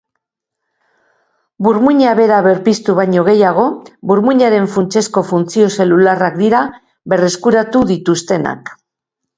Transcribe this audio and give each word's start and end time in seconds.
Burmuina 1.67 2.13
bera 2.19 2.39
berpiztu 2.47 2.95
baino 3.01 3.27
gehiago, 3.29 3.67
burmuinaren 4.13 4.67
funtsezko 4.79 5.25
funtzio 5.35 5.69
zelularrak 5.77 6.43
dira 6.45 6.65
berreskuratu 7.15 7.89
dituztenak. 7.95 8.77